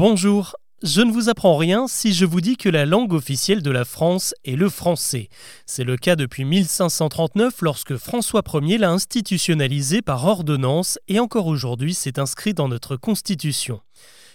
[0.00, 3.70] Bonjour, je ne vous apprends rien si je vous dis que la langue officielle de
[3.70, 5.28] la France est le français.
[5.66, 11.92] C'est le cas depuis 1539 lorsque François Ier l'a institutionnalisé par ordonnance et encore aujourd'hui
[11.92, 13.82] c'est inscrit dans notre Constitution.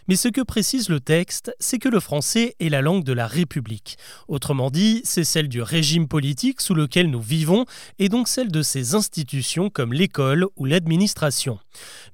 [0.07, 3.25] Mais ce que précise le texte, c'est que le français est la langue de la
[3.25, 3.97] République.
[4.27, 7.65] Autrement dit, c'est celle du régime politique sous lequel nous vivons
[7.97, 11.57] et donc celle de ses institutions comme l'école ou l'administration.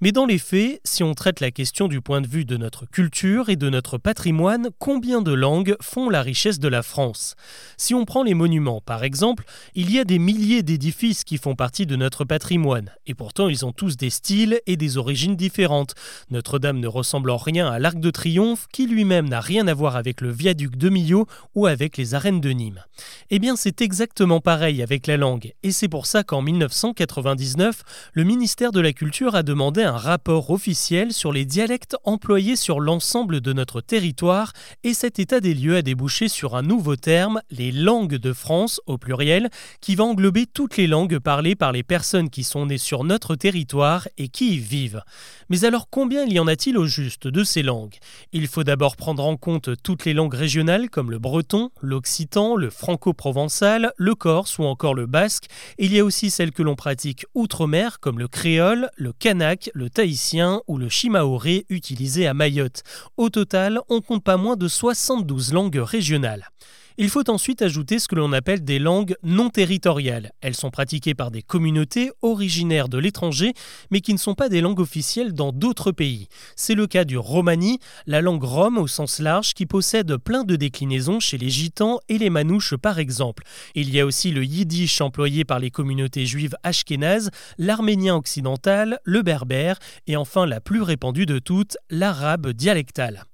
[0.04, 2.88] Mais dans les faits, si on traite la question du point de vue de notre
[2.88, 7.35] culture et de notre patrimoine, combien de langues font la richesse de la France?
[7.77, 9.43] Si on prend les monuments, par exemple,
[9.76, 13.63] il y a des milliers d'édifices qui font partie de notre patrimoine, et pourtant ils
[13.63, 15.93] ont tous des styles et des origines différentes.
[16.31, 19.95] Notre-Dame ne ressemble en rien à l'Arc de Triomphe, qui lui-même n'a rien à voir
[19.95, 22.84] avec le viaduc de Millau ou avec les arènes de Nîmes.
[23.29, 28.23] Eh bien, c'est exactement pareil avec la langue, et c'est pour ça qu'en 1999, le
[28.23, 33.41] ministère de la Culture a demandé un rapport officiel sur les dialectes employés sur l'ensemble
[33.41, 34.54] de notre territoire,
[34.86, 38.80] et cet état des lieux a débouché sur un nouveau terme, les langues de France
[38.85, 39.49] au pluriel,
[39.82, 43.35] qui va englober toutes les langues parlées par les personnes qui sont nées sur notre
[43.35, 45.02] territoire et qui y vivent.
[45.49, 47.96] Mais alors combien il y en a-t-il au juste de ces langues?
[48.32, 52.70] Il faut d'abord prendre en compte toutes les langues régionales comme le breton, l'occitan, le
[52.70, 55.48] franco-provençal, le corse ou encore le basque.
[55.77, 59.90] il y a aussi celles que l'on pratique outre-mer comme le créole, le kanak, le
[59.90, 62.84] tahitien ou le chimaoré utilisé à Mayotte.
[63.18, 66.50] Au total, on compte pas moins de 72 langues régionales.
[66.97, 70.31] Il faut ensuite ajouter ce que l'on appelle des langues non territoriales.
[70.41, 73.53] Elles sont pratiquées par des communautés originaires de l'étranger,
[73.91, 76.28] mais qui ne sont pas des langues officielles dans d'autres pays.
[76.56, 80.56] C'est le cas du romani, la langue rome au sens large, qui possède plein de
[80.56, 83.44] déclinaisons chez les gitans et les manouches par exemple.
[83.73, 89.22] Il y a aussi le yiddish employé par les communautés juives ashkénazes, l'arménien occidental, le
[89.22, 93.25] berbère et enfin la plus répandue de toutes, l'arabe dialectal.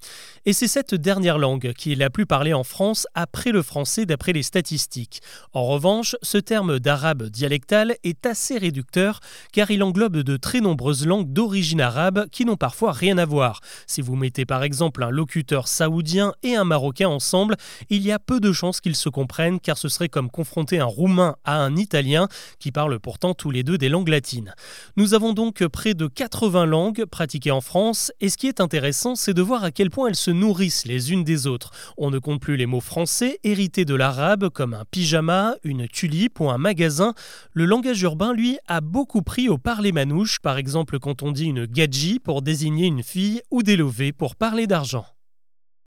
[0.48, 4.06] Et c'est cette dernière langue qui est la plus parlée en France après le français
[4.06, 5.20] d'après les statistiques.
[5.52, 9.20] En revanche, ce terme d'arabe dialectal est assez réducteur
[9.52, 13.60] car il englobe de très nombreuses langues d'origine arabe qui n'ont parfois rien à voir.
[13.88, 17.58] Si vous mettez par exemple un locuteur saoudien et un marocain ensemble,
[17.90, 20.86] il y a peu de chances qu'ils se comprennent car ce serait comme confronter un
[20.86, 24.54] roumain à un italien qui parlent pourtant tous les deux des langues latines.
[24.96, 29.16] Nous avons donc près de 80 langues pratiquées en France et ce qui est intéressant
[29.16, 31.72] c'est de voir à quel point elles se nourrissent les unes des autres.
[31.98, 36.40] On ne compte plus les mots français hérités de l'arabe comme un pyjama, une tulipe
[36.40, 37.14] ou un magasin.
[37.54, 41.46] Le langage urbain, lui, a beaucoup pris au parler manouche, par exemple quand on dit
[41.46, 45.06] une gadji pour désigner une fille ou des lovés pour parler d'argent.